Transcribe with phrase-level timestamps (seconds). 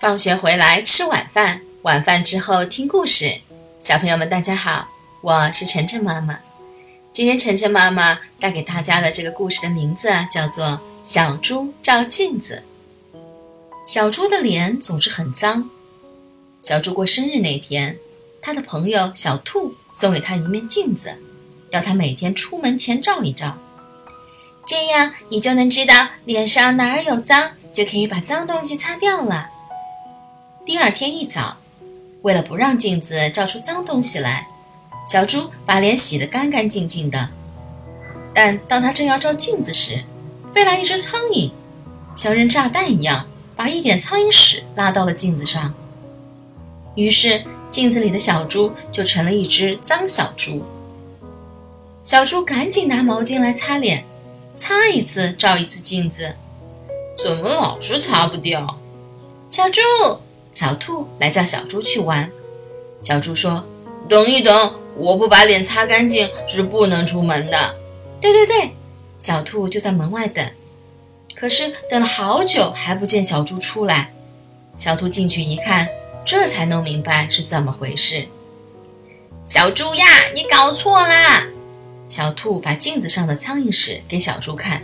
[0.00, 3.38] 放学回来吃晚饭，晚饭之后听故事。
[3.82, 4.88] 小朋友们，大家好，
[5.20, 6.40] 我是晨晨妈妈。
[7.12, 10.64] 今天晨晨妈妈带给大家的这个故事的名字叫做
[11.02, 12.62] 《小猪照镜子》。
[13.86, 15.68] 小猪的脸总是很脏。
[16.62, 17.94] 小猪过生日那天，
[18.40, 21.14] 他的朋友小兔送给他一面镜子，
[21.68, 23.54] 要他每天出门前照一照，
[24.64, 29.50] 这样你就能知道脸上哪儿有脏，就可以把脏东西擦掉了。
[30.66, 31.56] 第二天一早，
[32.20, 34.46] 为了不让镜子照出脏东西来，
[35.06, 37.28] 小猪把脸洗得干干净净的。
[38.34, 40.04] 但当他正要照镜子时，
[40.54, 41.50] 飞来一只苍蝇，
[42.14, 43.26] 像扔炸弹一样，
[43.56, 45.72] 把一点苍蝇屎拉到了镜子上。
[46.94, 50.62] 于是，镜子里的小猪就成了一只脏小猪。
[52.04, 54.04] 小猪赶紧拿毛巾来擦脸，
[54.54, 56.34] 擦一次照一次镜子，
[57.16, 58.78] 怎么老是擦不掉？
[59.48, 59.80] 小猪。
[60.52, 62.30] 小兔来叫小猪去玩，
[63.00, 63.64] 小猪说
[64.08, 67.74] ：“等一等，我不把脸擦干净是不能出门的。”
[68.20, 68.70] 对对对，
[69.18, 70.44] 小兔就在门外等，
[71.34, 74.12] 可是等了好久还不见小猪出来。
[74.76, 75.88] 小兔进去一看，
[76.24, 78.26] 这才弄明白是怎么回事。
[79.46, 81.46] 小猪呀，你搞错啦！
[82.08, 84.82] 小兔把镜子上的苍蝇屎给小猪看，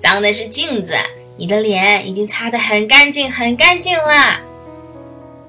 [0.00, 0.94] 脏的是镜子，
[1.36, 4.40] 你的脸已经擦得很干净，很干净了。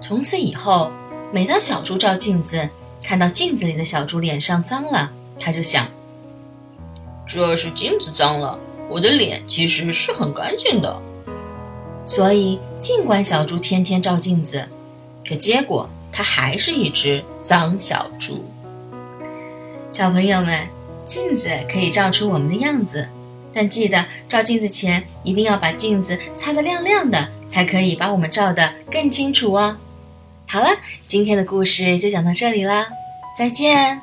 [0.07, 0.91] 从此以后，
[1.33, 2.69] 每当小猪照镜子，
[3.03, 5.87] 看到镜子里的小猪脸上脏了，他就想：
[7.25, 11.01] 这是镜子脏了，我的脸其实是很干净的。
[12.05, 14.67] 所以，尽管小猪天天照镜子，
[15.27, 18.45] 可结果它还是一只脏小猪。
[19.91, 20.67] 小朋友们，
[21.03, 23.09] 镜子可以照出我们的样子，
[23.51, 29.75] 但记得照镜子前一定要把镜子擦得亮亮的，才可以把我们照得更清楚哦。
[30.55, 30.69] 好了，
[31.05, 32.87] 今天的故事就讲到这里啦，
[33.37, 33.99] 再见。